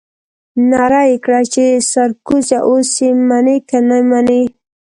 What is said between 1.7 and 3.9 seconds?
سرکوزيه اوس يې منې که